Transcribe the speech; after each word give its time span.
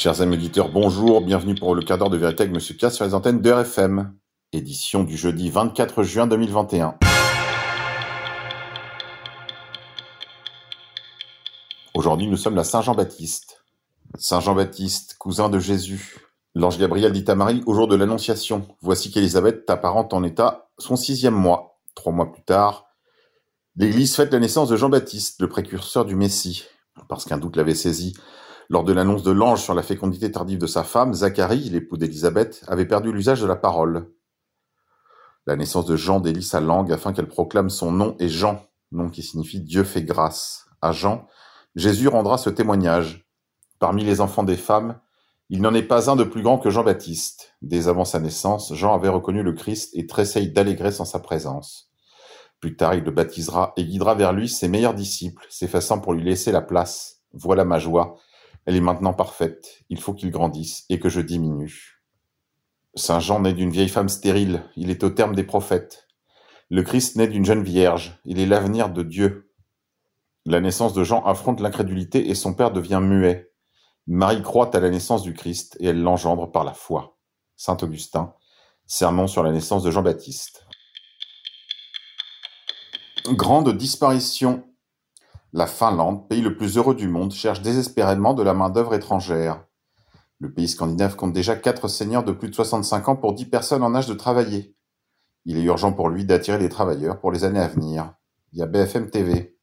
Chers 0.00 0.22
amis 0.22 0.36
auditeurs, 0.36 0.70
bonjour, 0.70 1.20
bienvenue 1.20 1.54
pour 1.54 1.74
le 1.74 1.82
quart 1.82 1.98
d'heure 1.98 2.08
de 2.08 2.16
vérité 2.16 2.44
avec 2.44 2.54
Monsieur 2.54 2.74
Cass 2.74 2.96
sur 2.96 3.04
les 3.04 3.12
antennes 3.12 3.42
de 3.42 3.50
RFM. 3.50 4.14
Édition 4.50 5.04
du 5.04 5.14
jeudi 5.14 5.50
24 5.50 6.02
juin 6.04 6.26
2021. 6.26 6.96
Aujourd'hui, 11.92 12.28
nous 12.28 12.38
sommes 12.38 12.56
la 12.56 12.64
Saint-Jean-Baptiste. 12.64 13.62
Saint 14.14 14.40
Jean-Baptiste, 14.40 15.16
cousin 15.18 15.50
de 15.50 15.58
Jésus. 15.58 16.16
L'ange 16.54 16.78
Gabriel 16.78 17.12
dit 17.12 17.30
à 17.30 17.34
Marie 17.34 17.62
au 17.66 17.74
jour 17.74 17.86
de 17.86 17.94
l'Annonciation, 17.94 18.66
voici 18.80 19.10
qu'Élisabeth, 19.10 19.66
ta 19.66 19.76
parente 19.76 20.14
en 20.14 20.24
état, 20.24 20.70
son 20.78 20.96
sixième 20.96 21.34
mois. 21.34 21.78
Trois 21.94 22.14
mois 22.14 22.32
plus 22.32 22.42
tard, 22.42 22.86
l'Église 23.76 24.16
fête 24.16 24.32
la 24.32 24.38
naissance 24.38 24.70
de 24.70 24.76
Jean-Baptiste, 24.76 25.42
le 25.42 25.48
précurseur 25.50 26.06
du 26.06 26.16
Messie. 26.16 26.64
Parce 27.06 27.26
qu'un 27.26 27.36
doute 27.36 27.56
l'avait 27.56 27.74
saisi, 27.74 28.14
lors 28.70 28.84
de 28.84 28.92
l'annonce 28.92 29.24
de 29.24 29.32
l'ange 29.32 29.60
sur 29.60 29.74
la 29.74 29.82
fécondité 29.82 30.30
tardive 30.30 30.58
de 30.58 30.66
sa 30.68 30.84
femme, 30.84 31.12
Zacharie, 31.12 31.68
l'époux 31.70 31.96
d'Élisabeth, 31.96 32.64
avait 32.68 32.86
perdu 32.86 33.12
l'usage 33.12 33.40
de 33.40 33.46
la 33.46 33.56
parole. 33.56 34.08
La 35.46 35.56
naissance 35.56 35.86
de 35.86 35.96
Jean 35.96 36.20
délie 36.20 36.44
sa 36.44 36.60
langue 36.60 36.92
afin 36.92 37.12
qu'elle 37.12 37.26
proclame 37.26 37.68
son 37.68 37.90
nom 37.90 38.14
et 38.20 38.28
Jean, 38.28 38.64
nom 38.92 39.10
qui 39.10 39.24
signifie 39.24 39.60
Dieu 39.60 39.82
fait 39.82 40.04
grâce. 40.04 40.66
À 40.80 40.92
Jean, 40.92 41.26
Jésus 41.74 42.06
rendra 42.06 42.38
ce 42.38 42.48
témoignage. 42.48 43.26
Parmi 43.80 44.04
les 44.04 44.20
enfants 44.20 44.44
des 44.44 44.56
femmes, 44.56 45.00
il 45.48 45.60
n'en 45.62 45.74
est 45.74 45.82
pas 45.82 46.08
un 46.08 46.14
de 46.14 46.22
plus 46.22 46.42
grand 46.42 46.58
que 46.58 46.70
Jean-Baptiste. 46.70 47.56
Dès 47.62 47.88
avant 47.88 48.04
sa 48.04 48.20
naissance, 48.20 48.72
Jean 48.74 48.94
avait 48.94 49.08
reconnu 49.08 49.42
le 49.42 49.52
Christ 49.52 49.90
et 49.94 50.06
tressaille 50.06 50.52
d'allégresse 50.52 51.00
en 51.00 51.04
sa 51.04 51.18
présence. 51.18 51.90
Plus 52.60 52.76
tard, 52.76 52.94
il 52.94 53.02
le 53.02 53.10
baptisera 53.10 53.72
et 53.76 53.84
guidera 53.84 54.14
vers 54.14 54.32
lui 54.32 54.48
ses 54.48 54.68
meilleurs 54.68 54.94
disciples, 54.94 55.44
s'effaçant 55.50 55.98
pour 55.98 56.12
lui 56.12 56.22
laisser 56.22 56.52
la 56.52 56.62
place. 56.62 57.22
Voilà 57.32 57.64
ma 57.64 57.80
joie, 57.80 58.16
elle 58.66 58.76
est 58.76 58.80
maintenant 58.80 59.14
parfaite, 59.14 59.82
il 59.88 60.00
faut 60.00 60.14
qu'il 60.14 60.30
grandisse 60.30 60.84
et 60.88 60.98
que 60.98 61.08
je 61.08 61.20
diminue. 61.20 62.02
Saint 62.94 63.20
Jean 63.20 63.40
naît 63.40 63.52
d'une 63.52 63.70
vieille 63.70 63.88
femme 63.88 64.08
stérile, 64.08 64.64
il 64.76 64.90
est 64.90 65.04
au 65.04 65.10
terme 65.10 65.34
des 65.34 65.44
prophètes. 65.44 66.08
Le 66.68 66.82
Christ 66.82 67.16
naît 67.16 67.28
d'une 67.28 67.44
jeune 67.44 67.62
vierge, 67.62 68.18
il 68.24 68.38
est 68.38 68.46
l'avenir 68.46 68.90
de 68.90 69.02
Dieu. 69.02 69.52
La 70.46 70.60
naissance 70.60 70.94
de 70.94 71.04
Jean 71.04 71.24
affronte 71.24 71.60
l'incrédulité 71.60 72.28
et 72.28 72.34
son 72.34 72.54
père 72.54 72.70
devient 72.70 73.00
muet. 73.02 73.52
Marie 74.06 74.42
croit 74.42 74.74
à 74.74 74.80
la 74.80 74.90
naissance 74.90 75.22
du 75.22 75.34
Christ 75.34 75.76
et 75.80 75.86
elle 75.86 76.02
l'engendre 76.02 76.50
par 76.50 76.64
la 76.64 76.72
foi. 76.72 77.18
Saint 77.56 77.76
Augustin, 77.82 78.34
sermon 78.86 79.26
sur 79.26 79.42
la 79.42 79.52
naissance 79.52 79.82
de 79.82 79.90
Jean-Baptiste. 79.90 80.66
Grande 83.26 83.76
disparition 83.76 84.69
la 85.52 85.66
Finlande, 85.66 86.28
pays 86.28 86.42
le 86.42 86.56
plus 86.56 86.76
heureux 86.76 86.94
du 86.94 87.08
monde, 87.08 87.32
cherche 87.32 87.62
désespérément 87.62 88.34
de 88.34 88.42
la 88.42 88.54
main-d'œuvre 88.54 88.94
étrangère. 88.94 89.64
Le 90.38 90.52
pays 90.52 90.68
scandinave 90.68 91.16
compte 91.16 91.32
déjà 91.32 91.56
quatre 91.56 91.88
seigneurs 91.88 92.24
de 92.24 92.32
plus 92.32 92.48
de 92.48 92.54
65 92.54 93.08
ans 93.08 93.16
pour 93.16 93.34
dix 93.34 93.46
personnes 93.46 93.82
en 93.82 93.94
âge 93.94 94.06
de 94.06 94.14
travailler. 94.14 94.76
Il 95.44 95.58
est 95.58 95.62
urgent 95.62 95.92
pour 95.92 96.08
lui 96.08 96.24
d'attirer 96.24 96.58
des 96.58 96.68
travailleurs 96.68 97.20
pour 97.20 97.32
les 97.32 97.44
années 97.44 97.60
à 97.60 97.68
venir. 97.68 98.14
Il 98.52 98.58
y 98.58 98.62
a 98.62 98.66
BFM 98.66 99.10
TV. 99.10 99.56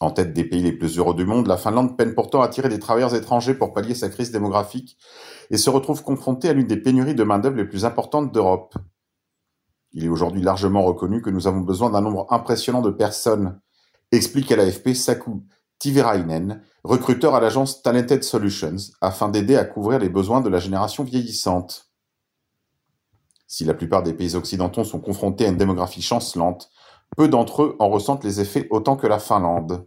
En 0.00 0.10
tête 0.10 0.32
des 0.32 0.44
pays 0.44 0.62
les 0.62 0.72
plus 0.72 0.98
heureux 0.98 1.14
du 1.14 1.24
monde, 1.24 1.46
la 1.46 1.56
Finlande 1.56 1.96
peine 1.96 2.14
pourtant 2.14 2.42
à 2.42 2.46
attirer 2.46 2.68
des 2.68 2.78
travailleurs 2.78 3.14
étrangers 3.14 3.54
pour 3.54 3.72
pallier 3.72 3.94
sa 3.94 4.08
crise 4.08 4.32
démographique 4.32 4.98
et 5.50 5.56
se 5.56 5.70
retrouve 5.70 6.02
confrontée 6.02 6.48
à 6.48 6.52
l'une 6.52 6.66
des 6.66 6.76
pénuries 6.76 7.14
de 7.14 7.24
main-d'œuvre 7.24 7.56
les 7.56 7.64
plus 7.64 7.84
importantes 7.84 8.32
d'Europe. 8.32 8.74
Il 9.92 10.04
est 10.04 10.08
aujourd'hui 10.08 10.42
largement 10.42 10.82
reconnu 10.82 11.22
que 11.22 11.30
nous 11.30 11.46
avons 11.46 11.60
besoin 11.60 11.90
d'un 11.90 12.00
nombre 12.00 12.26
impressionnant 12.30 12.82
de 12.82 12.90
personnes 12.90 13.60
explique 14.16 14.50
à 14.52 14.56
l'AFP 14.56 14.94
Saku 14.94 15.42
Tiverainen, 15.78 16.62
recruteur 16.82 17.34
à 17.34 17.40
l'agence 17.40 17.82
Talented 17.82 18.22
Solutions, 18.22 18.76
afin 19.00 19.28
d'aider 19.28 19.56
à 19.56 19.64
couvrir 19.64 19.98
les 19.98 20.08
besoins 20.08 20.40
de 20.40 20.48
la 20.48 20.58
génération 20.58 21.04
vieillissante. 21.04 21.90
Si 23.46 23.64
la 23.64 23.74
plupart 23.74 24.02
des 24.02 24.14
pays 24.14 24.34
occidentaux 24.34 24.84
sont 24.84 25.00
confrontés 25.00 25.46
à 25.46 25.48
une 25.48 25.56
démographie 25.56 26.02
chancelante, 26.02 26.70
peu 27.16 27.28
d'entre 27.28 27.62
eux 27.62 27.76
en 27.78 27.88
ressentent 27.88 28.24
les 28.24 28.40
effets 28.40 28.66
autant 28.70 28.96
que 28.96 29.06
la 29.06 29.18
Finlande. 29.18 29.86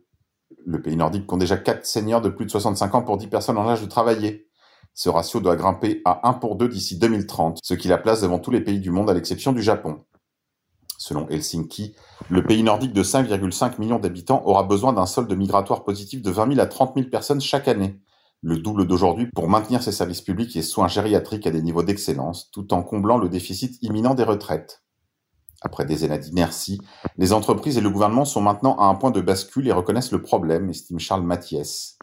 Le 0.65 0.81
pays 0.81 0.95
nordique 0.95 1.25
compte 1.25 1.39
déjà 1.39 1.57
4 1.57 1.85
seniors 1.85 2.21
de 2.21 2.29
plus 2.29 2.45
de 2.45 2.51
65 2.51 2.95
ans 2.95 3.01
pour 3.01 3.17
10 3.17 3.27
personnes 3.27 3.57
en 3.57 3.67
âge 3.67 3.81
de 3.81 3.87
travailler. 3.87 4.47
Ce 4.93 5.09
ratio 5.09 5.39
doit 5.39 5.55
grimper 5.55 6.01
à 6.05 6.27
1 6.27 6.33
pour 6.33 6.55
2 6.55 6.69
d'ici 6.69 6.97
2030, 6.97 7.59
ce 7.61 7.73
qui 7.73 7.87
la 7.87 7.97
place 7.97 8.21
devant 8.21 8.39
tous 8.39 8.51
les 8.51 8.61
pays 8.61 8.79
du 8.79 8.91
monde 8.91 9.09
à 9.09 9.13
l'exception 9.13 9.51
du 9.51 9.61
Japon. 9.61 10.05
Selon 10.97 11.27
Helsinki, 11.29 11.95
le 12.29 12.43
pays 12.43 12.63
nordique 12.63 12.93
de 12.93 13.03
5,5 13.03 13.79
millions 13.79 13.99
d'habitants 13.99 14.41
aura 14.45 14.63
besoin 14.63 14.93
d'un 14.93 15.05
solde 15.05 15.31
migratoire 15.31 15.83
positif 15.83 16.23
de 16.23 16.31
20 16.31 16.55
000 16.55 16.59
à 16.59 16.65
30 16.65 16.95
000 16.95 17.09
personnes 17.09 17.39
chaque 17.39 17.67
année, 17.67 17.99
le 18.41 18.57
double 18.57 18.87
d'aujourd'hui 18.87 19.27
pour 19.33 19.47
maintenir 19.47 19.83
ses 19.83 19.91
services 19.91 20.21
publics 20.21 20.55
et 20.55 20.63
soins 20.63 20.87
gériatriques 20.87 21.45
à 21.45 21.51
des 21.51 21.61
niveaux 21.61 21.83
d'excellence, 21.83 22.49
tout 22.51 22.73
en 22.73 22.81
comblant 22.81 23.17
le 23.17 23.29
déficit 23.29 23.77
imminent 23.83 24.15
des 24.15 24.23
retraites. 24.23 24.83
Après 25.61 25.85
des 25.85 26.03
années 26.03 26.19
d'inertie, 26.19 26.79
les 27.17 27.33
entreprises 27.33 27.77
et 27.77 27.81
le 27.81 27.89
gouvernement 27.89 28.25
sont 28.25 28.41
maintenant 28.41 28.75
à 28.77 28.85
un 28.85 28.95
point 28.95 29.11
de 29.11 29.21
bascule 29.21 29.67
et 29.67 29.71
reconnaissent 29.71 30.11
le 30.11 30.21
problème, 30.21 30.69
estime 30.69 30.99
Charles 30.99 31.23
Mathiès. 31.23 31.97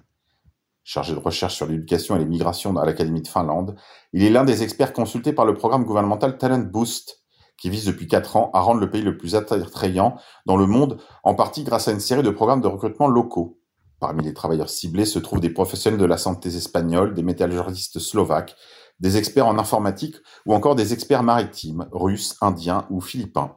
Chargé 0.83 1.15
de 1.15 1.19
recherche 1.19 1.55
sur 1.55 1.67
l'éducation 1.67 2.15
et 2.15 2.19
les 2.19 2.27
migrations 2.27 2.77
à 2.77 2.85
l'Académie 2.85 3.23
de 3.23 3.29
Finlande, 3.29 3.77
il 4.13 4.23
est 4.23 4.31
l'un 4.31 4.45
des 4.45 4.63
experts 4.63 4.93
consultés 4.93 5.33
par 5.33 5.47
le 5.47 5.55
programme 5.55 5.85
gouvernemental 5.85 6.37
Talent 6.37 6.59
Boost, 6.59 7.24
qui 7.57 7.71
vise 7.71 7.85
depuis 7.85 8.07
quatre 8.07 8.37
ans 8.37 8.51
à 8.53 8.61
rendre 8.61 8.81
le 8.81 8.91
pays 8.91 9.03
le 9.03 9.17
plus 9.17 9.35
attrayant 9.35 10.17
dans 10.47 10.57
le 10.57 10.67
monde, 10.67 10.99
en 11.23 11.35
partie 11.35 11.65
grâce 11.65 11.89
à 11.89 11.93
une 11.93 12.01
série 12.01 12.23
de 12.23 12.31
programmes 12.31 12.61
de 12.61 12.69
recrutement 12.69 13.09
locaux. 13.09 13.59
Parmi 14.01 14.25
les 14.25 14.35
travailleurs 14.35 14.71
ciblés 14.71 15.07
se 15.07 15.19
trouvent 15.19 15.41
des 15.41 15.51
professionnels 15.51 16.01
de 16.01 16.05
la 16.05 16.19
santé 16.19 16.49
espagnols, 16.49 17.15
des 17.15 17.23
métallurgistes 17.23 18.01
slovaques, 18.01 18.57
des 19.01 19.17
experts 19.17 19.47
en 19.47 19.59
informatique 19.59 20.17
ou 20.47 20.55
encore 20.55 20.75
des 20.75 20.93
experts 20.93 21.23
maritimes, 21.23 21.89
russes, 21.93 22.37
indiens 22.41 22.87
ou 22.91 23.01
philippins. 23.01 23.57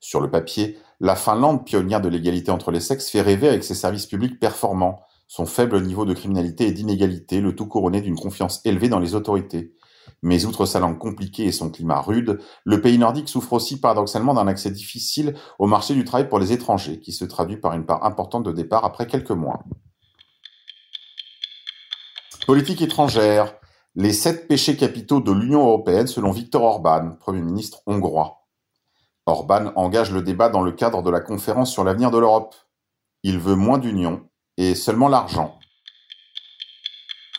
Sur 0.00 0.20
le 0.20 0.30
papier, 0.30 0.78
la 1.00 1.14
Finlande, 1.14 1.64
pionnière 1.64 2.00
de 2.00 2.08
l'égalité 2.08 2.50
entre 2.50 2.70
les 2.70 2.80
sexes, 2.80 3.10
fait 3.10 3.20
rêver 3.20 3.48
avec 3.48 3.64
ses 3.64 3.74
services 3.74 4.06
publics 4.06 4.40
performants, 4.40 5.00
son 5.28 5.46
faible 5.46 5.80
niveau 5.82 6.04
de 6.04 6.14
criminalité 6.14 6.66
et 6.66 6.72
d'inégalité, 6.72 7.40
le 7.40 7.54
tout 7.54 7.66
couronné 7.66 8.00
d'une 8.00 8.18
confiance 8.18 8.60
élevée 8.64 8.88
dans 8.88 8.98
les 8.98 9.14
autorités. 9.14 9.74
Mais 10.22 10.44
outre 10.44 10.66
sa 10.66 10.80
langue 10.80 10.98
compliquée 10.98 11.44
et 11.44 11.52
son 11.52 11.70
climat 11.70 12.00
rude, 12.00 12.38
le 12.64 12.80
pays 12.80 12.98
nordique 12.98 13.28
souffre 13.28 13.54
aussi 13.54 13.80
paradoxalement 13.80 14.34
d'un 14.34 14.46
accès 14.46 14.70
difficile 14.70 15.34
au 15.58 15.66
marché 15.66 15.94
du 15.94 16.04
travail 16.04 16.28
pour 16.28 16.38
les 16.38 16.52
étrangers, 16.52 17.00
qui 17.00 17.12
se 17.12 17.24
traduit 17.24 17.56
par 17.56 17.72
une 17.72 17.86
part 17.86 18.04
importante 18.04 18.44
de 18.44 18.52
départ 18.52 18.84
après 18.84 19.06
quelques 19.06 19.30
mois. 19.30 19.64
Politique 22.46 22.82
étrangère. 22.82 23.54
Les 23.94 24.12
sept 24.12 24.48
péchés 24.48 24.76
capitaux 24.76 25.20
de 25.20 25.32
l'Union 25.32 25.66
européenne 25.66 26.06
selon 26.06 26.30
Viktor 26.30 26.62
Orban, 26.62 27.16
Premier 27.20 27.42
ministre 27.42 27.82
hongrois. 27.86 28.46
Orban 29.26 29.70
engage 29.76 30.10
le 30.10 30.22
débat 30.22 30.48
dans 30.48 30.62
le 30.62 30.72
cadre 30.72 31.02
de 31.02 31.10
la 31.10 31.20
conférence 31.20 31.70
sur 31.70 31.84
l'avenir 31.84 32.10
de 32.10 32.18
l'Europe. 32.18 32.54
Il 33.22 33.38
veut 33.38 33.54
moins 33.54 33.78
d'union 33.78 34.28
et 34.56 34.74
seulement 34.74 35.08
l'argent. 35.08 35.58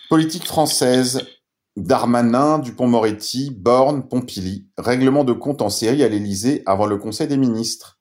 Politique 0.10 0.46
française. 0.46 1.28
Darmanin, 1.76 2.60
Dupond-Moretti, 2.60 3.50
Borne, 3.50 4.08
Pompili, 4.08 4.68
règlement 4.78 5.24
de 5.24 5.34
compte 5.34 5.64
en 5.64 5.70
série 5.70 6.04
à 6.04 6.08
l'Élysée 6.08 6.62
avant 6.68 6.86
le 6.86 6.98
Conseil 6.98 7.28
des 7.28 7.38
ministres. 7.38 8.00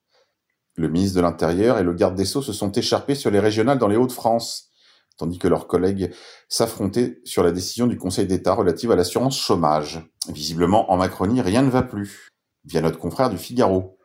Le 0.77 0.88
ministre 0.88 1.16
de 1.16 1.22
l'Intérieur 1.22 1.78
et 1.78 1.83
le 1.83 1.94
garde 1.94 2.15
des 2.15 2.27
Sceaux 2.27 2.43
se 2.43 2.53
sont 2.53 2.71
écharpés 2.72 3.15
sur 3.15 3.31
les 3.31 3.41
régionales 3.41 3.78
dans 3.78 3.88
les 3.88 3.97
Hauts-de-France, 3.97 4.71
tandis 5.16 5.38
que 5.38 5.49
leurs 5.49 5.69
collègues 5.69 6.12
s'affrontaient 6.50 7.21
sur 7.25 7.43
la 7.43 7.50
décision 7.50 7.87
du 7.87 7.97
Conseil 7.97 8.27
d'État 8.27 8.53
relative 8.53 8.91
à 8.91 8.97
l'assurance 8.97 9.38
chômage. 9.38 10.06
Visiblement, 10.28 10.93
en 10.93 10.99
Macronie, 10.99 11.41
rien 11.41 11.62
ne 11.62 11.71
va 11.71 11.83
plus. 11.83 12.28
Via 12.66 12.83
notre 12.83 12.98
confrère 12.98 13.30
du 13.30 13.39
Figaro. 13.39 13.97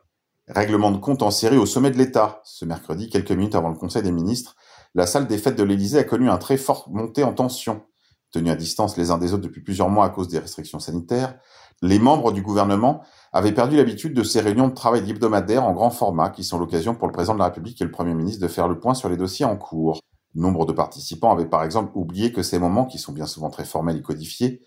Règlement 0.46 0.92
de 0.92 0.98
compte 0.98 1.22
en 1.22 1.30
série 1.30 1.58
au 1.58 1.66
sommet 1.66 1.90
de 1.90 1.98
l'État. 1.98 2.40
Ce 2.44 2.64
mercredi, 2.64 3.10
quelques 3.10 3.32
minutes 3.32 3.54
avant 3.54 3.68
le 3.68 3.76
Conseil 3.76 4.02
des 4.02 4.12
ministres, 4.12 4.56
la 4.94 5.06
salle 5.06 5.26
des 5.26 5.36
fêtes 5.36 5.56
de 5.56 5.62
l'Élysée 5.62 5.98
a 5.98 6.04
connu 6.04 6.30
un 6.30 6.38
très 6.38 6.56
fort 6.56 6.88
montée 6.90 7.22
en 7.22 7.34
tension 7.34 7.82
tenus 8.30 8.52
à 8.52 8.56
distance 8.56 8.96
les 8.96 9.10
uns 9.10 9.18
des 9.18 9.32
autres 9.32 9.42
depuis 9.42 9.62
plusieurs 9.62 9.88
mois 9.88 10.06
à 10.06 10.08
cause 10.10 10.28
des 10.28 10.38
restrictions 10.38 10.78
sanitaires, 10.78 11.38
les 11.82 11.98
membres 11.98 12.32
du 12.32 12.42
gouvernement 12.42 13.02
avaient 13.32 13.52
perdu 13.52 13.76
l'habitude 13.76 14.14
de 14.14 14.22
ces 14.22 14.40
réunions 14.40 14.68
de 14.68 14.74
travail 14.74 15.08
hebdomadaires 15.08 15.64
en 15.64 15.72
grand 15.72 15.90
format 15.90 16.30
qui 16.30 16.44
sont 16.44 16.58
l'occasion 16.58 16.94
pour 16.94 17.06
le 17.06 17.12
président 17.12 17.34
de 17.34 17.38
la 17.38 17.46
République 17.46 17.80
et 17.80 17.84
le 17.84 17.90
Premier 17.90 18.14
ministre 18.14 18.42
de 18.42 18.48
faire 18.48 18.68
le 18.68 18.80
point 18.80 18.94
sur 18.94 19.08
les 19.08 19.16
dossiers 19.16 19.44
en 19.44 19.56
cours. 19.56 20.00
Nombre 20.34 20.66
de 20.66 20.72
participants 20.72 21.32
avaient 21.32 21.46
par 21.48 21.62
exemple 21.62 21.92
oublié 21.94 22.32
que 22.32 22.42
ces 22.42 22.58
moments, 22.58 22.84
qui 22.84 22.98
sont 22.98 23.12
bien 23.12 23.26
souvent 23.26 23.50
très 23.50 23.64
formels 23.64 23.96
et 23.96 24.02
codifiés, 24.02 24.62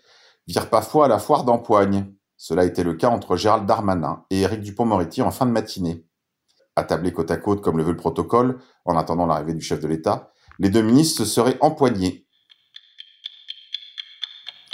virent 0.46 0.70
parfois 0.70 1.04
à 1.04 1.08
la 1.08 1.18
foire 1.18 1.44
d'empoigne. 1.44 2.12
Cela 2.36 2.64
était 2.64 2.82
le 2.82 2.94
cas 2.94 3.10
entre 3.10 3.36
Gérald 3.36 3.66
Darmanin 3.66 4.24
et 4.30 4.40
Éric 4.40 4.62
Dupond-Moretti 4.62 5.22
en 5.22 5.30
fin 5.30 5.46
de 5.46 5.52
matinée. 5.52 6.04
Attablés 6.74 7.12
côte 7.12 7.30
à 7.30 7.36
côte 7.36 7.60
comme 7.60 7.76
le 7.76 7.84
veut 7.84 7.92
le 7.92 7.96
protocole, 7.96 8.58
en 8.84 8.96
attendant 8.96 9.26
l'arrivée 9.26 9.54
du 9.54 9.60
chef 9.60 9.80
de 9.80 9.86
l'État, 9.86 10.32
les 10.58 10.70
deux 10.70 10.82
ministres 10.82 11.18
se 11.18 11.24
seraient 11.24 11.58
empoignés 11.60 12.26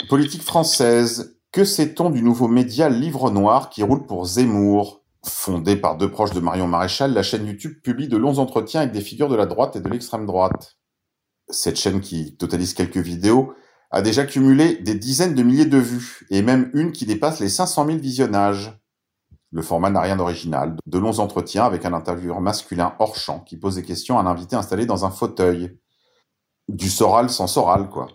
Politique 0.07 0.43
française. 0.43 1.37
Que 1.51 1.65
sait-on 1.65 2.09
du 2.09 2.23
nouveau 2.23 2.47
média 2.47 2.87
Livre 2.87 3.29
Noir 3.31 3.69
qui 3.69 3.83
roule 3.83 4.05
pour 4.05 4.25
Zemmour? 4.25 5.03
Fondé 5.25 5.75
par 5.75 5.97
deux 5.97 6.09
proches 6.09 6.31
de 6.31 6.39
Marion 6.39 6.67
Maréchal, 6.67 7.13
la 7.13 7.21
chaîne 7.21 7.45
YouTube 7.45 7.81
publie 7.83 8.07
de 8.07 8.15
longs 8.15 8.37
entretiens 8.37 8.81
avec 8.81 8.93
des 8.93 9.01
figures 9.01 9.27
de 9.27 9.35
la 9.35 9.45
droite 9.45 9.75
et 9.75 9.81
de 9.81 9.89
l'extrême 9.89 10.25
droite. 10.25 10.77
Cette 11.49 11.77
chaîne 11.77 11.99
qui 11.99 12.37
totalise 12.37 12.73
quelques 12.73 12.97
vidéos 12.97 13.53
a 13.91 14.01
déjà 14.01 14.25
cumulé 14.25 14.77
des 14.77 14.95
dizaines 14.95 15.35
de 15.35 15.43
milliers 15.43 15.65
de 15.65 15.77
vues, 15.77 16.25
et 16.29 16.41
même 16.43 16.71
une 16.73 16.93
qui 16.93 17.05
dépasse 17.05 17.41
les 17.41 17.49
500 17.49 17.87
000 17.87 17.97
visionnages. 17.97 18.79
Le 19.51 19.61
format 19.61 19.89
n'a 19.89 20.01
rien 20.01 20.15
d'original, 20.15 20.77
de 20.85 20.97
longs 20.97 21.19
entretiens 21.19 21.65
avec 21.65 21.83
un 21.85 21.93
intervieweur 21.93 22.39
masculin 22.39 22.95
hors 22.99 23.17
champ 23.17 23.41
qui 23.41 23.57
pose 23.57 23.75
des 23.75 23.83
questions 23.83 24.17
à 24.17 24.21
un 24.21 24.27
invité 24.27 24.55
installé 24.55 24.85
dans 24.85 25.05
un 25.05 25.11
fauteuil. 25.11 25.77
Du 26.69 26.89
Soral 26.89 27.29
sans 27.29 27.47
Soral, 27.47 27.89
quoi. 27.89 28.07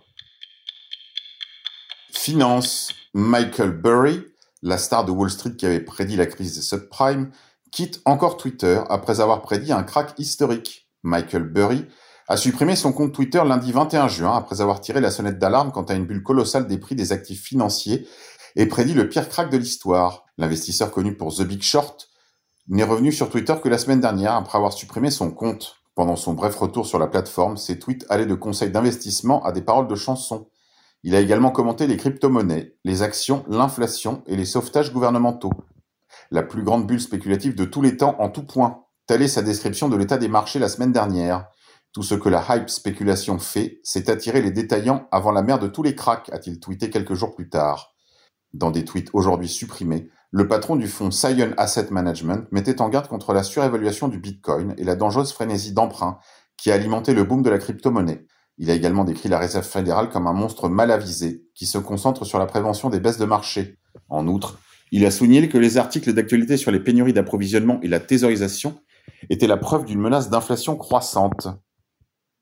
Finance. 2.25 2.95
Michael 3.13 3.73
Burry, 3.73 4.25
la 4.63 4.79
star 4.79 5.05
de 5.05 5.11
Wall 5.11 5.29
Street 5.29 5.57
qui 5.57 5.67
avait 5.67 5.83
prédit 5.83 6.17
la 6.17 6.25
crise 6.25 6.55
des 6.55 6.63
subprimes, 6.63 7.31
quitte 7.71 8.01
encore 8.07 8.39
Twitter 8.39 8.81
après 8.89 9.21
avoir 9.21 9.43
prédit 9.43 9.73
un 9.73 9.83
crack 9.83 10.15
historique. 10.17 10.89
Michael 11.03 11.43
Burry 11.43 11.85
a 12.27 12.39
supprimé 12.39 12.77
son 12.77 12.95
compte 12.95 13.13
Twitter 13.13 13.43
lundi 13.45 13.73
21 13.73 14.09
juin 14.09 14.35
après 14.35 14.63
avoir 14.63 14.81
tiré 14.81 15.03
la 15.03 15.11
sonnette 15.11 15.39
d'alarme 15.39 15.71
quant 15.71 15.83
à 15.83 15.93
une 15.93 16.07
bulle 16.07 16.23
colossale 16.23 16.67
des 16.67 16.79
prix 16.79 16.95
des 16.95 17.13
actifs 17.13 17.43
financiers 17.43 18.09
et 18.57 18.65
prédit 18.65 18.95
le 18.95 19.11
pire 19.11 19.29
crack 19.29 19.51
de 19.51 19.59
l'histoire. 19.59 20.25
L'investisseur 20.39 20.93
connu 20.93 21.15
pour 21.19 21.35
The 21.35 21.43
Big 21.43 21.61
Short 21.61 22.09
n'est 22.69 22.85
revenu 22.85 23.13
sur 23.13 23.29
Twitter 23.29 23.57
que 23.63 23.69
la 23.69 23.77
semaine 23.77 24.01
dernière 24.01 24.33
après 24.33 24.57
avoir 24.57 24.73
supprimé 24.73 25.11
son 25.11 25.31
compte. 25.31 25.77
Pendant 25.95 26.17
son 26.17 26.33
bref 26.33 26.57
retour 26.57 26.87
sur 26.87 26.99
la 26.99 27.07
plateforme, 27.07 27.59
ses 27.59 27.79
tweets 27.79 28.07
allaient 28.09 28.25
de 28.25 28.35
conseils 28.35 28.71
d'investissement 28.71 29.45
à 29.45 29.53
des 29.53 29.61
paroles 29.61 29.89
de 29.89 29.95
chansons. 29.95 30.49
Il 31.07 31.15
a 31.15 31.21
également 31.21 31.51
commenté 31.51 31.87
les 31.87 31.99
crypto-monnaies, 31.99 32.79
les 32.83 33.03
actions, 33.03 33.45
l'inflation 33.47 34.23
et 34.27 34.37
les 34.37 34.47
sauvetages 34.47 34.91
gouvernementaux. 34.91 35.53
La 36.31 36.43
plus 36.43 36.63
grande 36.63 36.87
bulle 36.87 37.01
spéculative 37.01 37.55
de 37.55 37.67
tous 37.67 37.83
les 37.83 37.99
temps 37.99 38.17
en 38.21 38.31
tout 38.31 38.47
point. 38.47 38.85
Telle 39.07 39.21
est 39.21 39.29
sa 39.29 39.43
description 39.43 39.91
de 39.91 39.99
l'état 39.99 40.17
des 40.17 40.29
marchés 40.29 40.59
la 40.59 40.71
semaine 40.71 40.93
dernière. 40.93 41.47
Tout 41.93 42.03
ce 42.03 42.15
que 42.15 42.31
la 42.31 42.43
hype 42.49 42.71
spéculation 42.71 43.39
fait, 43.39 43.81
c'est 43.85 44.09
attirer 44.09 44.41
les 44.41 44.51
détaillants 44.51 45.07
avant 45.13 45.31
la 45.31 45.43
mer 45.43 45.59
de 45.59 45.67
tous 45.67 45.83
les 45.83 45.95
cracks, 45.95 46.31
a-t-il 46.33 46.59
tweeté 46.59 46.89
quelques 46.89 47.15
jours 47.15 47.35
plus 47.35 47.51
tard. 47.51 47.95
Dans 48.55 48.71
des 48.71 48.87
tweets 48.87 49.11
aujourd'hui 49.13 49.49
supprimés, 49.49 50.09
le 50.31 50.49
patron 50.49 50.75
du 50.75 50.89
fonds 50.89 51.11
Sion 51.11 51.53
Asset 51.59 51.89
Management 51.91 52.49
mettait 52.51 52.81
en 52.81 52.89
garde 52.89 53.09
contre 53.09 53.35
la 53.35 53.43
surévaluation 53.43 54.09
du 54.09 54.19
Bitcoin 54.19 54.75
et 54.79 54.85
la 54.85 54.97
dangereuse 54.97 55.35
frénésie 55.35 55.75
d'emprunt 55.75 56.19
qui 56.57 56.71
a 56.71 56.75
alimenté 56.75 57.13
le 57.13 57.25
boom 57.25 57.43
de 57.43 57.51
la 57.51 57.59
crypto-monnaie. 57.59 58.25
Il 58.59 58.71
a 58.71 58.75
également 58.75 59.05
décrit 59.05 59.29
la 59.29 59.39
Réserve 59.39 59.67
fédérale 59.67 60.11
comme 60.11 60.27
un 60.27 60.33
monstre 60.33 60.69
mal 60.69 60.91
avisé 60.91 61.45
qui 61.55 61.67
se 61.67 61.79
concentre 61.79 62.25
sur 62.25 62.39
la 62.39 62.47
prévention 62.47 62.89
des 62.89 63.01
baisses 63.01 63.19
de 63.19 63.25
marché. 63.25 63.79
En 64.09 64.29
outre, 64.29 64.59
il 64.93 65.05
a 65.05 65.11
souligné 65.11 65.49
que 65.49 65.59
les 65.59 65.77
articles 65.77 66.13
d'actualité 66.13 66.57
sur 66.57 66.71
les 66.71 66.79
pénuries 66.81 67.13
d'approvisionnement 67.13 67.81
et 67.83 67.89
la 67.89 68.01
thésaurisation 68.01 68.81
étaient 69.29 69.47
la 69.47 69.57
preuve 69.57 69.85
d'une 69.85 70.01
menace 70.01 70.31
d'inflation 70.31 70.77
croissante. 70.77 71.49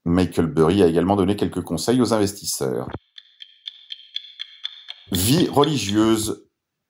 Michael 0.05 0.47
Burry 0.47 0.83
a 0.83 0.87
également 0.87 1.17
donné 1.17 1.37
quelques 1.37 1.63
conseils 1.63 2.01
aux 2.01 2.13
investisseurs. 2.13 2.89
Vie 5.13 5.49
religieuse. 5.49 6.47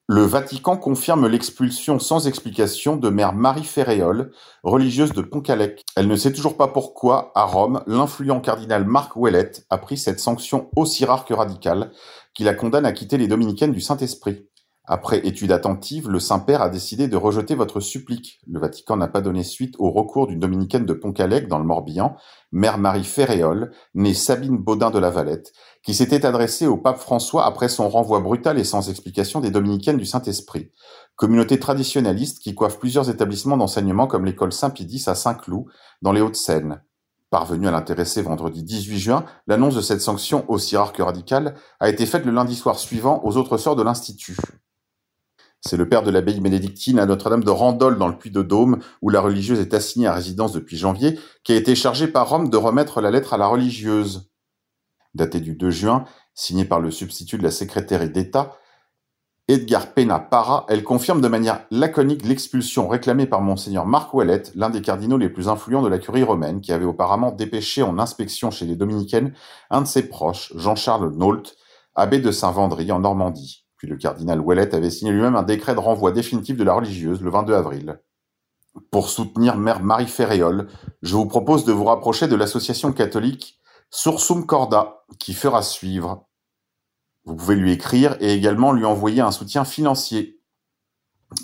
Le 0.08 0.22
Vatican 0.22 0.76
confirme 0.76 1.28
l'expulsion 1.28 2.00
sans 2.00 2.26
explication 2.26 2.96
de 2.96 3.08
mère 3.08 3.32
Marie 3.32 3.62
Ferréol, 3.62 4.32
religieuse 4.64 5.12
de 5.12 5.22
Poncalec. 5.22 5.84
Elle 5.94 6.08
ne 6.08 6.16
sait 6.16 6.32
toujours 6.32 6.56
pas 6.56 6.66
pourquoi, 6.66 7.30
à 7.36 7.44
Rome, 7.44 7.84
l'influent 7.86 8.40
cardinal 8.40 8.84
Marc 8.84 9.14
Ouellet 9.14 9.52
a 9.70 9.78
pris 9.78 9.96
cette 9.96 10.18
sanction 10.18 10.70
aussi 10.74 11.04
rare 11.04 11.24
que 11.24 11.34
radicale, 11.34 11.92
qui 12.34 12.42
la 12.42 12.54
condamne 12.54 12.84
à 12.84 12.92
quitter 12.92 13.16
les 13.16 13.28
dominicaines 13.28 13.72
du 13.72 13.80
Saint-Esprit. 13.80 14.48
Après 14.84 15.24
étude 15.24 15.52
attentive, 15.52 16.10
le 16.10 16.18
Saint-Père 16.18 16.60
a 16.60 16.68
décidé 16.68 17.06
de 17.06 17.16
rejeter 17.16 17.54
votre 17.54 17.78
supplique. 17.78 18.40
Le 18.48 18.58
Vatican 18.58 18.96
n'a 18.96 19.06
pas 19.06 19.20
donné 19.20 19.44
suite 19.44 19.76
au 19.78 19.92
recours 19.92 20.26
d'une 20.26 20.40
dominicaine 20.40 20.84
de 20.84 20.92
Poncalec 20.92 21.46
dans 21.46 21.60
le 21.60 21.64
Morbihan, 21.64 22.16
Mère 22.50 22.78
Marie 22.78 23.04
Ferréol, 23.04 23.70
née 23.94 24.12
Sabine 24.12 24.58
Baudin 24.58 24.90
de 24.90 24.98
la 24.98 25.10
Valette, 25.10 25.52
qui 25.84 25.94
s'était 25.94 26.26
adressée 26.26 26.66
au 26.66 26.76
pape 26.76 26.98
François 26.98 27.46
après 27.46 27.68
son 27.68 27.88
renvoi 27.88 28.18
brutal 28.18 28.58
et 28.58 28.64
sans 28.64 28.90
explication 28.90 29.38
des 29.38 29.52
dominicaines 29.52 29.98
du 29.98 30.04
Saint-Esprit, 30.04 30.72
communauté 31.14 31.60
traditionnaliste 31.60 32.40
qui 32.40 32.56
coiffe 32.56 32.80
plusieurs 32.80 33.08
établissements 33.08 33.56
d'enseignement 33.56 34.08
comme 34.08 34.24
l'école 34.24 34.52
Saint-Pédis 34.52 35.04
à 35.06 35.14
Saint-Cloud, 35.14 35.66
dans 36.02 36.12
les 36.12 36.20
Hauts-de-Seine. 36.20 36.82
Parvenu 37.30 37.68
à 37.68 37.70
l'intéresser 37.70 38.20
vendredi 38.20 38.64
18 38.64 38.98
juin, 38.98 39.24
l'annonce 39.46 39.76
de 39.76 39.80
cette 39.80 40.02
sanction 40.02 40.44
aussi 40.48 40.76
rare 40.76 40.92
que 40.92 41.02
radicale 41.02 41.54
a 41.78 41.88
été 41.88 42.04
faite 42.04 42.26
le 42.26 42.32
lundi 42.32 42.56
soir 42.56 42.78
suivant 42.78 43.22
aux 43.24 43.36
autres 43.36 43.56
sœurs 43.56 43.76
de 43.76 43.82
l'Institut. 43.82 44.36
C'est 45.64 45.76
le 45.76 45.88
père 45.88 46.02
de 46.02 46.10
l'abbaye 46.10 46.40
bénédictine 46.40 46.98
à 46.98 47.06
Notre-Dame 47.06 47.44
de 47.44 47.50
Randol 47.50 47.96
dans 47.96 48.08
le 48.08 48.18
Puy-de-Dôme, 48.18 48.80
où 49.00 49.10
la 49.10 49.20
religieuse 49.20 49.60
est 49.60 49.74
assignée 49.74 50.08
à 50.08 50.12
résidence 50.12 50.52
depuis 50.52 50.76
janvier, 50.76 51.20
qui 51.44 51.52
a 51.52 51.56
été 51.56 51.76
chargé 51.76 52.08
par 52.08 52.28
Rome 52.28 52.50
de 52.50 52.56
remettre 52.56 53.00
la 53.00 53.12
lettre 53.12 53.32
à 53.32 53.38
la 53.38 53.46
religieuse. 53.46 54.28
Datée 55.14 55.38
du 55.38 55.54
2 55.54 55.70
juin, 55.70 56.04
signée 56.34 56.64
par 56.64 56.80
le 56.80 56.90
substitut 56.90 57.38
de 57.38 57.44
la 57.44 57.52
secrétaire 57.52 58.08
d'État, 58.10 58.58
Edgar 59.46 59.92
Pena 59.92 60.18
Para, 60.18 60.66
elle 60.68 60.82
confirme 60.82 61.20
de 61.20 61.28
manière 61.28 61.64
laconique 61.70 62.24
l'expulsion 62.24 62.88
réclamée 62.88 63.26
par 63.26 63.40
monseigneur 63.40 63.86
Marc 63.86 64.12
Ouellet, 64.14 64.42
l'un 64.56 64.70
des 64.70 64.82
cardinaux 64.82 65.18
les 65.18 65.28
plus 65.28 65.48
influents 65.48 65.82
de 65.82 65.88
la 65.88 65.98
curie 65.98 66.24
romaine, 66.24 66.60
qui 66.60 66.72
avait 66.72 66.84
auparavant 66.86 67.30
dépêché 67.30 67.84
en 67.84 68.00
inspection 68.00 68.50
chez 68.50 68.66
les 68.66 68.76
dominicaines 68.76 69.32
un 69.70 69.82
de 69.82 69.86
ses 69.86 70.08
proches, 70.08 70.52
Jean-Charles 70.56 71.14
Nault, 71.14 71.54
abbé 71.94 72.18
de 72.18 72.32
Saint-Vendry 72.32 72.90
en 72.90 72.98
Normandie. 72.98 73.61
Puis 73.82 73.90
le 73.90 73.96
cardinal 73.96 74.40
Ouellet 74.40 74.76
avait 74.76 74.90
signé 74.90 75.10
lui-même 75.10 75.34
un 75.34 75.42
décret 75.42 75.74
de 75.74 75.80
renvoi 75.80 76.12
définitif 76.12 76.56
de 76.56 76.62
la 76.62 76.72
religieuse 76.72 77.20
le 77.20 77.30
22 77.30 77.52
avril. 77.52 78.00
Pour 78.92 79.08
soutenir 79.08 79.56
Mère 79.56 79.82
Marie 79.82 80.06
Ferréol, 80.06 80.68
je 81.02 81.16
vous 81.16 81.26
propose 81.26 81.64
de 81.64 81.72
vous 81.72 81.86
rapprocher 81.86 82.28
de 82.28 82.36
l'association 82.36 82.92
catholique 82.92 83.58
Sursum 83.90 84.46
Corda, 84.46 85.02
qui 85.18 85.34
fera 85.34 85.62
suivre. 85.62 86.28
Vous 87.24 87.34
pouvez 87.34 87.56
lui 87.56 87.72
écrire 87.72 88.16
et 88.20 88.32
également 88.32 88.70
lui 88.70 88.84
envoyer 88.84 89.20
un 89.20 89.32
soutien 89.32 89.64
financier. 89.64 90.40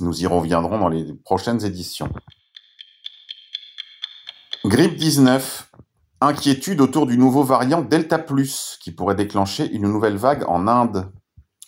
Nous 0.01 0.23
y 0.23 0.27
reviendrons 0.29 0.79
dans 0.79 0.89
les 0.89 1.13
prochaines 1.15 1.65
éditions. 1.65 2.09
Grippe 4.65 4.95
19. 4.95 5.73
Inquiétude 6.21 6.81
autour 6.83 7.09
du 7.09 7.19
nouveau 7.19 7.43
variant 7.43 7.83
Delta 7.83 8.25
qui 8.79 8.93
pourrait 8.93 9.17
déclencher 9.17 9.69
une 9.73 9.89
nouvelle 9.89 10.17
vague 10.17 10.45
en 10.47 10.69
Inde. 10.69 11.11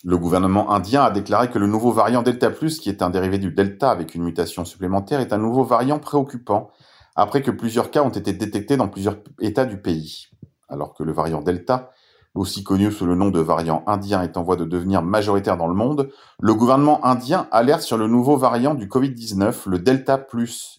Le 0.03 0.17
gouvernement 0.17 0.71
indien 0.71 1.03
a 1.03 1.11
déclaré 1.11 1.51
que 1.51 1.59
le 1.59 1.67
nouveau 1.67 1.91
variant 1.91 2.23
Delta 2.23 2.49
Plus, 2.49 2.79
qui 2.79 2.89
est 2.89 3.03
un 3.03 3.11
dérivé 3.11 3.37
du 3.37 3.51
Delta 3.51 3.91
avec 3.91 4.15
une 4.15 4.23
mutation 4.23 4.65
supplémentaire, 4.65 5.19
est 5.19 5.31
un 5.31 5.37
nouveau 5.37 5.63
variant 5.63 5.99
préoccupant, 5.99 6.71
après 7.15 7.43
que 7.43 7.51
plusieurs 7.51 7.91
cas 7.91 8.01
ont 8.01 8.09
été 8.09 8.33
détectés 8.33 8.77
dans 8.77 8.87
plusieurs 8.87 9.17
États 9.39 9.65
du 9.65 9.79
pays. 9.79 10.27
Alors 10.69 10.95
que 10.95 11.03
le 11.03 11.11
variant 11.11 11.41
Delta, 11.41 11.91
aussi 12.33 12.63
connu 12.63 12.91
sous 12.91 13.05
le 13.05 13.13
nom 13.13 13.29
de 13.29 13.39
variant 13.39 13.83
indien, 13.85 14.23
est 14.23 14.37
en 14.37 14.43
voie 14.43 14.55
de 14.55 14.65
devenir 14.65 15.03
majoritaire 15.03 15.55
dans 15.55 15.67
le 15.67 15.75
monde, 15.75 16.09
le 16.39 16.55
gouvernement 16.55 17.05
indien 17.05 17.47
alerte 17.51 17.81
sur 17.81 17.97
le 17.97 18.07
nouveau 18.07 18.37
variant 18.37 18.73
du 18.73 18.87
Covid-19, 18.87 19.69
le 19.69 19.77
Delta. 19.77 20.25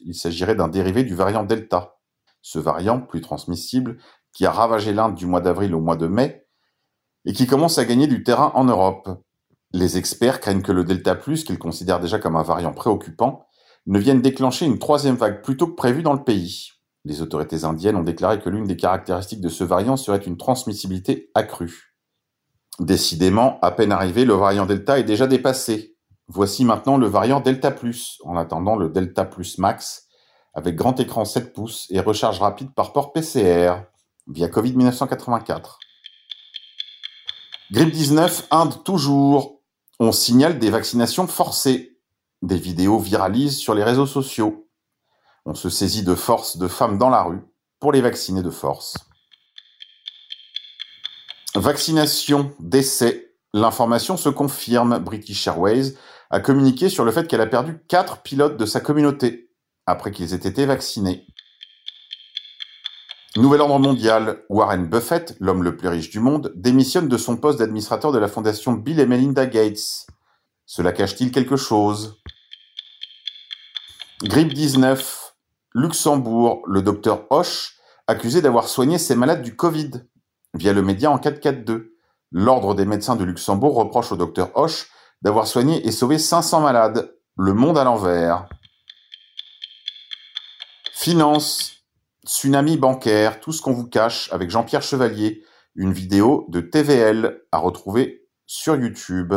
Il 0.05 0.17
s'agirait 0.17 0.57
d'un 0.57 0.69
dérivé 0.69 1.05
du 1.05 1.15
variant 1.15 1.45
Delta. 1.45 1.95
Ce 2.41 2.59
variant, 2.59 3.01
plus 3.01 3.21
transmissible, 3.21 3.99
qui 4.33 4.47
a 4.47 4.51
ravagé 4.51 4.93
l'Inde 4.93 5.15
du 5.15 5.27
mois 5.27 5.41
d'avril 5.41 5.77
au 5.77 5.81
mois 5.81 5.97
de 5.97 6.09
mai, 6.09 6.42
et 7.25 7.33
qui 7.33 7.47
commence 7.47 7.79
à 7.79 7.85
gagner 7.85 8.07
du 8.07 8.23
terrain 8.23 8.53
en 8.55 8.65
Europe. 8.65 9.09
Les 9.73 9.97
experts 9.97 10.41
craignent 10.41 10.63
que 10.63 10.73
le 10.73 10.85
Delta+, 10.85 11.17
qu'ils 11.17 11.59
considèrent 11.59 12.01
déjà 12.01 12.19
comme 12.19 12.37
un 12.37 12.43
variant 12.43 12.73
préoccupant, 12.73 13.47
ne 13.87 13.99
vienne 13.99 14.21
déclencher 14.21 14.67
une 14.67 14.79
troisième 14.79 15.17
vague 15.17 15.43
plus 15.43 15.57
tôt 15.57 15.67
que 15.67 15.75
prévu 15.75 16.03
dans 16.03 16.13
le 16.13 16.23
pays. 16.23 16.69
Les 17.05 17.21
autorités 17.21 17.65
indiennes 17.65 17.97
ont 17.97 18.05
déclaré 18.05 18.39
que 18.39 18.49
l'une 18.49 18.67
des 18.67 18.77
caractéristiques 18.77 19.41
de 19.41 19.49
ce 19.49 19.65
variant 19.65 19.97
serait 19.97 20.19
une 20.19 20.37
transmissibilité 20.37 21.31
accrue. 21.35 21.95
Décidément, 22.79 23.59
à 23.61 23.73
peine 23.73 23.93
arrivé, 23.93 24.25
le 24.25 24.35
variant 24.35 24.67
Delta 24.67 24.99
est 24.99 25.05
déjà 25.05 25.27
dépassé. 25.27 25.97
Voici 26.29 26.65
maintenant 26.65 26.97
le 26.97 27.07
variant 27.07 27.41
Delta+, 27.41 27.75
en 28.25 28.37
attendant 28.37 28.77
le 28.77 28.89
Delta 28.89 29.25
Plus 29.25 29.59
Max, 29.59 30.07
avec 30.55 30.77
grand 30.77 30.99
écran 31.01 31.25
7 31.25 31.53
pouces 31.53 31.87
et 31.91 32.01
recharge 32.01 32.41
rapide 32.41 32.73
par 32.75 32.93
port 32.93 33.13
PCR, 33.13 33.75
via 34.29 34.49
Covid 34.49 34.77
1984. 34.77 35.79
Grippe 37.71 37.93
19, 37.93 38.49
Inde 38.51 38.85
toujours. 38.85 39.61
On 39.99 40.13
signale 40.13 40.59
des 40.59 40.71
vaccinations 40.71 41.27
forcées. 41.27 41.99
Des 42.43 42.57
vidéos 42.57 42.99
viralisent 42.99 43.59
sur 43.59 43.75
les 43.75 43.85
réseaux 43.85 44.07
sociaux. 44.07 44.69
On 45.45 45.55
se 45.55 45.71
saisit 45.71 46.03
de 46.03 46.15
force 46.15 46.57
de 46.57 46.69
femmes 46.69 46.99
dans 46.99 47.09
la 47.09 47.23
rue 47.23 47.41
pour 47.81 47.93
les 47.93 48.01
vacciner 48.01 48.43
de 48.43 48.51
force. 48.51 48.95
Vaccination, 51.55 52.55
décès. 52.61 53.35
L'information 53.53 54.17
se 54.17 54.29
confirme. 54.29 54.99
British 54.99 55.47
Airways 55.47 55.95
a 56.31 56.41
communiqué 56.41 56.89
sur 56.89 57.05
le 57.05 57.13
fait 57.13 57.29
qu'elle 57.29 57.41
a 57.41 57.47
perdu 57.47 57.79
quatre 57.89 58.23
pilotes 58.23 58.57
de 58.57 58.67
sa 58.67 58.81
communauté 58.81 59.51
après 59.87 60.11
qu'ils 60.11 60.33
aient 60.33 60.49
été 60.49 60.65
vaccinés. 60.65 61.27
Nouvel 63.37 63.63
ordre 63.63 63.79
mondial, 63.79 64.45
Warren 64.51 64.87
Buffett, 64.87 65.35
l'homme 65.41 65.63
le 65.63 65.75
plus 65.75 65.89
riche 65.89 66.11
du 66.11 66.21
monde, 66.21 66.53
démissionne 66.55 67.09
de 67.09 67.17
son 67.17 67.39
poste 67.39 67.61
d'administrateur 67.61 68.13
de 68.13 68.19
la 68.19 68.29
fondation 68.29 68.73
Bill 68.73 69.01
et 69.01 69.07
Melinda 69.07 69.47
Gates. 69.47 70.07
Cela 70.67 70.93
cache-t-il 70.93 71.33
quelque 71.33 71.57
chose? 71.57 72.21
Grippe 74.23 74.53
19. 74.53 75.35
Luxembourg, 75.75 76.61
le 76.67 76.83
docteur 76.83 77.25
Hoche, 77.31 77.79
accusé 78.07 78.43
d'avoir 78.43 78.69
soigné 78.69 78.99
ses 78.99 79.17
malades 79.17 79.41
du 79.41 79.57
Covid, 79.57 79.93
via 80.53 80.75
le 80.75 80.83
média 80.83 81.11
en 81.11 81.17
442. 81.17 81.97
L'Ordre 82.33 82.75
des 82.75 82.85
médecins 82.85 83.17
de 83.17 83.25
Luxembourg 83.25 83.75
reproche 83.75 84.13
au 84.13 84.17
docteur 84.17 84.51
Hoche 84.55 84.91
d'avoir 85.23 85.47
soigné 85.47 85.87
et 85.87 85.91
sauvé 85.91 86.19
500 86.19 86.61
malades. 86.61 87.17
Le 87.39 87.55
monde 87.55 87.79
à 87.79 87.85
l'envers. 87.85 88.47
Finance, 90.93 91.82
tsunami 92.27 92.77
bancaire, 92.77 93.41
tout 93.41 93.53
ce 93.53 93.63
qu'on 93.63 93.73
vous 93.73 93.87
cache 93.87 94.33
avec 94.33 94.51
Jean-Pierre 94.51 94.83
Chevalier, 94.83 95.45
une 95.75 95.93
vidéo 95.93 96.47
de 96.49 96.61
TVL 96.61 97.43
à 97.51 97.59
retrouver 97.59 98.29
sur 98.47 98.77
YouTube. 98.77 99.35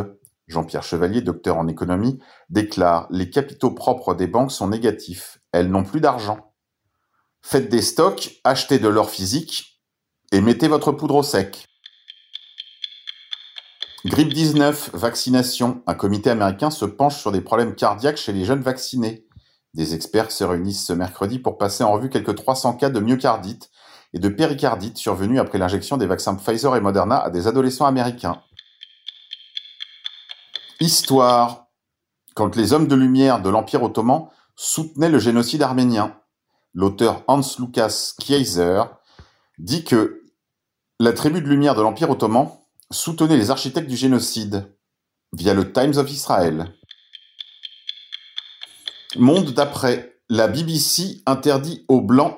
Jean-Pierre 0.47 0.83
Chevalier, 0.83 1.21
docteur 1.21 1.57
en 1.57 1.67
économie, 1.67 2.19
déclare 2.49 3.07
Les 3.09 3.29
capitaux 3.29 3.71
propres 3.71 4.13
des 4.13 4.27
banques 4.27 4.51
sont 4.51 4.67
négatifs. 4.67 5.39
Elles 5.51 5.69
n'ont 5.69 5.83
plus 5.83 6.01
d'argent. 6.01 6.53
Faites 7.41 7.69
des 7.69 7.81
stocks, 7.81 8.39
achetez 8.43 8.79
de 8.79 8.87
l'or 8.87 9.09
physique 9.09 9.81
et 10.31 10.41
mettez 10.41 10.67
votre 10.67 10.91
poudre 10.91 11.15
au 11.15 11.23
sec. 11.23 11.65
Grippe 14.05 14.33
19, 14.33 14.91
vaccination. 14.93 15.81
Un 15.87 15.95
comité 15.95 16.29
américain 16.29 16.69
se 16.69 16.85
penche 16.85 17.17
sur 17.17 17.31
des 17.31 17.41
problèmes 17.41 17.73
cardiaques 17.73 18.17
chez 18.17 18.33
les 18.33 18.45
jeunes 18.45 18.61
vaccinés. 18.61 19.24
Des 19.75 19.93
experts 19.93 20.31
se 20.31 20.45
réunissent 20.45 20.85
ce 20.85 20.93
mercredi 20.93 21.37
pour 21.37 21.57
passer 21.57 21.83
en 21.83 21.91
revue 21.91 22.09
quelques 22.09 22.33
300 22.33 22.75
cas 22.75 22.89
de 22.89 23.01
myocardite 23.01 23.69
et 24.13 24.19
de 24.19 24.29
péricardite 24.29 24.97
survenus 24.97 25.37
après 25.37 25.57
l'injection 25.57 25.97
des 25.97 26.05
vaccins 26.05 26.35
Pfizer 26.35 26.77
et 26.77 26.79
Moderna 26.79 27.19
à 27.19 27.29
des 27.29 27.45
adolescents 27.45 27.85
américains. 27.85 28.41
Histoire. 30.79 31.67
Quand 32.35 32.55
les 32.55 32.71
hommes 32.71 32.87
de 32.87 32.95
lumière 32.95 33.41
de 33.41 33.49
l'Empire 33.49 33.83
ottoman 33.83 34.29
soutenaient 34.55 35.09
le 35.09 35.19
génocide 35.19 35.61
arménien, 35.61 36.17
l'auteur 36.73 37.23
Hans 37.27 37.41
Lukas 37.59 38.13
Kieser 38.17 38.83
dit 39.57 39.83
que 39.83 40.23
la 41.01 41.11
tribu 41.11 41.41
de 41.41 41.49
lumière 41.49 41.75
de 41.75 41.81
l'Empire 41.81 42.09
ottoman 42.09 42.49
soutenait 42.91 43.35
les 43.35 43.51
architectes 43.51 43.89
du 43.89 43.97
génocide 43.97 44.73
via 45.33 45.53
le 45.53 45.73
Times 45.73 45.97
of 45.97 46.09
Israel. 46.09 46.73
Monde 49.17 49.51
d'après, 49.51 50.19
la 50.29 50.47
BBC 50.47 51.21
interdit 51.25 51.85
aux 51.87 52.01
Blancs 52.01 52.37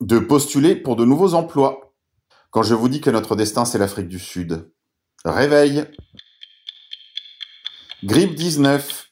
de 0.00 0.18
postuler 0.18 0.76
pour 0.76 0.96
de 0.96 1.04
nouveaux 1.04 1.32
emplois. 1.32 1.94
Quand 2.50 2.62
je 2.62 2.74
vous 2.74 2.88
dis 2.88 3.00
que 3.00 3.10
notre 3.10 3.36
destin 3.36 3.64
c'est 3.64 3.78
l'Afrique 3.78 4.08
du 4.08 4.18
Sud. 4.18 4.70
Réveil. 5.24 5.84
Grippe 8.04 8.34
19. 8.34 9.06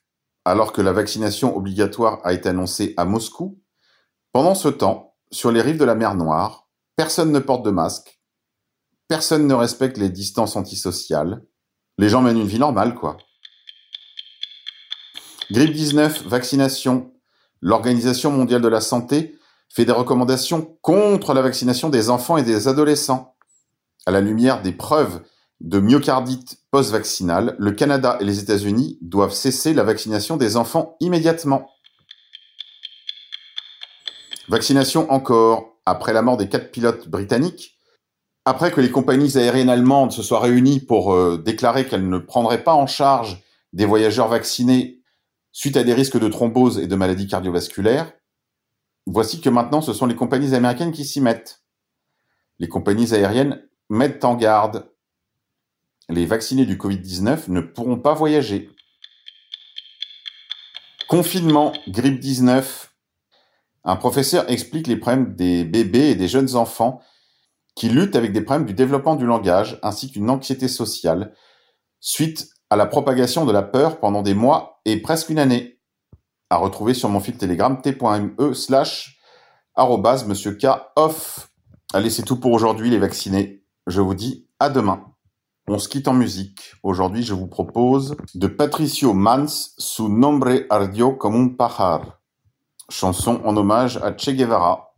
Alors 0.44 0.72
que 0.72 0.82
la 0.82 0.92
vaccination 0.92 1.56
obligatoire 1.56 2.20
a 2.24 2.32
été 2.32 2.50
annoncée 2.50 2.92
à 2.96 3.04
Moscou, 3.04 3.58
pendant 4.32 4.54
ce 4.54 4.68
temps, 4.68 5.16
sur 5.32 5.50
les 5.50 5.62
rives 5.62 5.78
de 5.78 5.84
la 5.84 5.94
mer 5.94 6.14
Noire, 6.14 6.68
personne 6.94 7.32
ne 7.32 7.40
porte 7.40 7.64
de 7.64 7.70
masque, 7.70 8.20
personne 9.08 9.46
ne 9.46 9.54
respecte 9.54 9.96
les 9.96 10.10
distances 10.10 10.56
antisociales, 10.56 11.42
les 11.98 12.08
gens 12.08 12.20
mènent 12.20 12.38
une 12.38 12.46
vie 12.46 12.58
normale, 12.58 12.94
quoi. 12.94 13.16
Grippe 15.52 15.72
19, 15.72 16.24
vaccination. 16.26 17.12
L'Organisation 17.60 18.32
mondiale 18.32 18.62
de 18.62 18.68
la 18.68 18.80
santé 18.80 19.38
fait 19.68 19.84
des 19.84 19.92
recommandations 19.92 20.76
contre 20.82 21.34
la 21.34 21.42
vaccination 21.42 21.88
des 21.88 22.10
enfants 22.10 22.36
et 22.36 22.42
des 22.42 22.66
adolescents. 22.66 23.36
À 24.06 24.10
la 24.10 24.20
lumière 24.20 24.62
des 24.62 24.72
preuves 24.72 25.22
de 25.60 25.78
myocardite 25.78 26.58
post-vaccinale, 26.72 27.54
le 27.58 27.70
Canada 27.70 28.18
et 28.20 28.24
les 28.24 28.40
États-Unis 28.40 28.98
doivent 29.00 29.32
cesser 29.32 29.72
la 29.72 29.84
vaccination 29.84 30.36
des 30.36 30.56
enfants 30.56 30.96
immédiatement. 30.98 31.70
Vaccination 34.48 35.10
encore, 35.12 35.76
après 35.86 36.12
la 36.12 36.22
mort 36.22 36.36
des 36.36 36.48
quatre 36.48 36.72
pilotes 36.72 37.08
britanniques, 37.08 37.78
après 38.44 38.72
que 38.72 38.80
les 38.80 38.90
compagnies 38.90 39.38
aériennes 39.38 39.70
allemandes 39.70 40.12
se 40.12 40.22
soient 40.22 40.40
réunies 40.40 40.80
pour 40.80 41.14
euh, 41.14 41.40
déclarer 41.44 41.86
qu'elles 41.86 42.08
ne 42.08 42.18
prendraient 42.18 42.64
pas 42.64 42.74
en 42.74 42.86
charge 42.86 43.42
des 43.72 43.86
voyageurs 43.86 44.28
vaccinés 44.28 44.95
suite 45.56 45.78
à 45.78 45.84
des 45.84 45.94
risques 45.94 46.20
de 46.20 46.28
thrombose 46.28 46.78
et 46.78 46.86
de 46.86 46.94
maladies 46.96 47.28
cardiovasculaires, 47.28 48.12
voici 49.06 49.40
que 49.40 49.48
maintenant 49.48 49.80
ce 49.80 49.94
sont 49.94 50.04
les 50.04 50.14
compagnies 50.14 50.54
américaines 50.54 50.92
qui 50.92 51.06
s'y 51.06 51.22
mettent. 51.22 51.62
Les 52.58 52.68
compagnies 52.68 53.14
aériennes 53.14 53.66
mettent 53.88 54.26
en 54.26 54.34
garde 54.34 54.92
les 56.10 56.26
vaccinés 56.26 56.66
du 56.66 56.76
Covid-19 56.76 57.48
ne 57.48 57.62
pourront 57.62 57.98
pas 57.98 58.12
voyager. 58.12 58.70
Confinement, 61.08 61.72
grippe 61.88 62.20
19. 62.20 62.94
Un 63.84 63.96
professeur 63.96 64.50
explique 64.50 64.88
les 64.88 64.96
problèmes 64.96 65.34
des 65.36 65.64
bébés 65.64 66.10
et 66.10 66.14
des 66.16 66.28
jeunes 66.28 66.54
enfants 66.54 67.00
qui 67.74 67.88
luttent 67.88 68.14
avec 68.14 68.34
des 68.34 68.42
problèmes 68.42 68.66
du 68.66 68.74
développement 68.74 69.16
du 69.16 69.24
langage 69.24 69.78
ainsi 69.82 70.12
qu'une 70.12 70.28
anxiété 70.28 70.68
sociale 70.68 71.34
suite 71.98 72.50
la 72.76 72.86
propagation 72.86 73.44
de 73.44 73.52
la 73.52 73.62
peur 73.62 73.98
pendant 73.98 74.22
des 74.22 74.34
mois 74.34 74.80
et 74.84 75.00
presque 75.00 75.30
une 75.30 75.38
année. 75.38 75.80
À 76.50 76.56
retrouver 76.58 76.94
sur 76.94 77.08
mon 77.08 77.18
fil 77.18 77.36
Telegram 77.36 77.80
t.me 77.80 78.54
slash 78.54 79.18
monsieur 80.26 80.52
K 80.52 80.66
off. 80.94 81.50
Allez, 81.92 82.10
c'est 82.10 82.22
tout 82.22 82.38
pour 82.38 82.52
aujourd'hui 82.52 82.90
les 82.90 82.98
vaccinés. 82.98 83.64
Je 83.86 84.00
vous 84.00 84.14
dis 84.14 84.48
à 84.60 84.68
demain. 84.68 85.04
On 85.68 85.78
se 85.78 85.88
quitte 85.88 86.06
en 86.06 86.14
musique. 86.14 86.74
Aujourd'hui, 86.84 87.24
je 87.24 87.34
vous 87.34 87.48
propose 87.48 88.16
de 88.34 88.46
Patricio 88.46 89.12
Mans, 89.12 89.74
Su 89.78 90.08
nombre 90.08 90.64
ardio 90.70 91.16
como 91.16 91.38
un 91.38 91.56
pajar. 91.56 92.20
Chanson 92.88 93.40
en 93.44 93.56
hommage 93.56 93.96
à 93.96 94.16
Che 94.16 94.30
Guevara. 94.30 94.95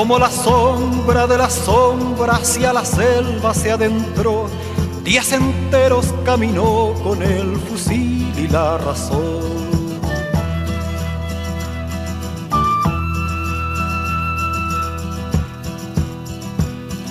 Como 0.00 0.18
la 0.18 0.30
sombra 0.30 1.26
de 1.26 1.36
la 1.36 1.50
sombra 1.50 2.36
hacia 2.36 2.72
la 2.72 2.86
selva 2.86 3.52
se 3.52 3.70
adentró, 3.70 4.46
días 5.04 5.30
enteros 5.30 6.06
caminó 6.24 6.94
con 7.04 7.22
el 7.22 7.58
fusil 7.58 8.32
y 8.34 8.48
la 8.48 8.78
razón. 8.78 9.44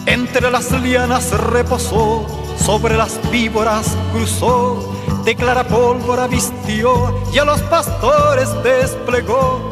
Entre 0.08 0.50
las 0.50 0.72
lianas 0.72 1.30
reposó, 1.30 2.26
sobre 2.58 2.98
las 2.98 3.20
víboras 3.30 3.96
cruzó, 4.12 4.96
de 5.26 5.36
clara 5.36 5.64
pólvora 5.64 6.26
vistió 6.26 7.22
y 7.32 7.38
a 7.38 7.46
los 7.46 7.62
pastores 7.62 8.50
desplegó 8.64 9.69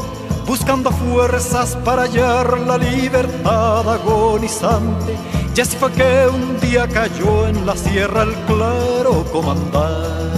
buscando 0.48 0.92
fuerzas 0.92 1.76
para 1.84 2.04
hallar 2.04 2.60
la 2.62 2.78
libertad 2.78 3.94
agonizante. 3.94 5.16
Y 5.54 5.60
así 5.60 5.76
fue 5.76 5.92
que 5.92 6.28
un 6.28 6.60
día 6.60 6.88
cayó 6.88 7.48
en 7.48 7.66
la 7.66 7.76
sierra 7.76 8.24
el 8.24 8.34
claro 8.46 9.26
comandante. 9.32 10.38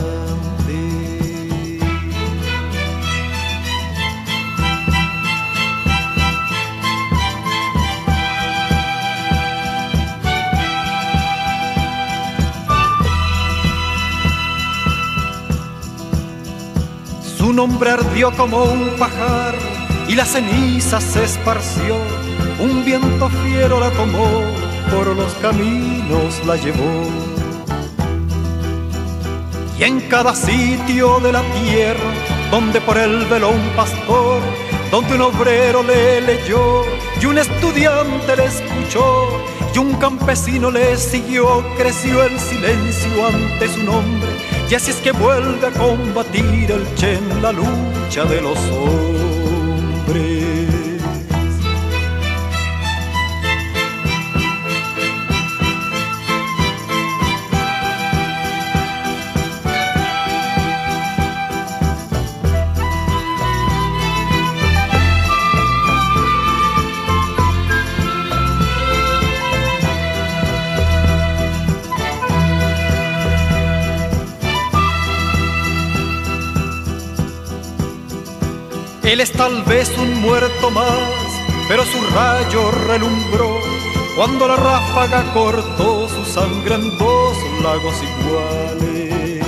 Su 17.37 17.53
nombre 17.53 17.91
ardió 17.91 18.31
como 18.35 18.63
un 18.63 18.89
pajar 18.97 19.68
y 20.09 20.15
la 20.15 20.25
ceniza 20.25 20.99
se 20.99 21.23
esparció, 21.23 21.95
un 22.59 22.83
viento 22.83 23.29
fiero 23.43 23.79
la 23.79 23.91
tomó, 23.91 24.41
por 24.91 25.15
los 25.15 25.31
caminos 25.35 26.43
la 26.47 26.55
llevó. 26.55 27.03
Y 29.77 29.83
en 29.83 30.01
cada 30.09 30.35
sitio 30.35 31.19
de 31.19 31.31
la 31.31 31.43
tierra, 31.61 32.11
donde 32.49 32.81
por 32.81 32.97
él 32.97 33.23
veló 33.29 33.49
un 33.51 33.69
pastor, 33.75 34.41
donde 34.89 35.13
un 35.13 35.21
obrero 35.21 35.83
le 35.83 36.21
leyó 36.21 36.83
y 37.21 37.25
un 37.25 37.37
estudiante 37.37 38.35
le 38.35 38.45
escuchó 38.45 39.27
y 39.75 39.77
un 39.77 39.93
campesino 39.93 40.71
le 40.71 40.97
siguió, 40.97 41.63
creció 41.77 42.23
el 42.23 42.39
silencio 42.39 43.27
ante 43.27 43.67
su 43.67 43.83
nombre. 43.83 44.29
Y 44.71 44.73
así 44.73 44.89
es 44.89 44.97
que 44.97 45.11
vuelve 45.11 45.67
a 45.67 45.71
combatir 45.71 46.71
el 46.71 46.95
Che 46.95 47.13
en 47.13 47.41
la 47.43 47.51
lucha 47.51 48.25
de 48.25 48.41
los 48.41 48.57
hombres. 48.71 49.18
sempre 50.09 50.38
Él 79.09 79.21
es 79.21 79.31
tal 79.31 79.63
vez 79.63 79.89
un 79.97 80.21
muerto 80.21 80.69
más, 80.69 80.93
pero 81.67 81.83
su 81.83 81.99
rayo 82.13 82.69
relumbró 82.85 83.59
cuando 84.15 84.47
la 84.47 84.55
ráfaga 84.55 85.33
cortó 85.33 86.07
su 86.07 86.23
sangre 86.25 86.75
en 86.75 86.95
dos 86.99 87.37
lagos 87.63 87.95
iguales. 88.03 89.43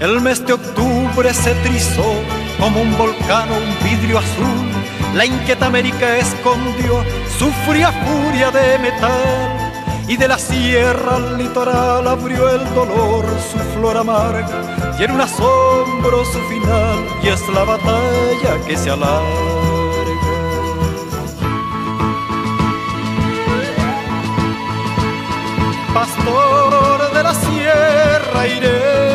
El 0.00 0.20
mes 0.20 0.44
de 0.44 0.54
octubre 0.54 1.32
se 1.32 1.54
trizó 1.62 2.14
como 2.58 2.82
un 2.82 2.98
volcán 2.98 3.48
o 3.48 3.56
un 3.58 3.88
vidrio 3.88 4.18
azul. 4.18 5.14
La 5.14 5.24
inquieta 5.24 5.66
América 5.66 6.18
escondió 6.18 7.04
su 7.38 7.48
fría 7.64 7.92
furia 7.92 8.50
de 8.50 8.76
metal. 8.80 9.63
Y 10.06 10.16
de 10.16 10.28
la 10.28 10.38
sierra 10.38 11.16
al 11.16 11.38
litoral 11.38 12.06
abrió 12.06 12.50
el 12.50 12.74
dolor 12.74 13.24
su 13.50 13.58
flor 13.74 13.96
amarga. 13.96 14.96
Y 14.98 15.04
en 15.04 15.12
un 15.12 15.20
asombro 15.20 16.24
su 16.26 16.38
final, 16.48 17.06
y 17.22 17.28
es 17.28 17.48
la 17.48 17.64
batalla 17.64 18.64
que 18.66 18.76
se 18.76 18.90
alarga. 18.90 19.24
Pastor 25.94 27.12
de 27.14 27.22
la 27.22 27.34
sierra 27.34 28.46
iré 28.46 29.13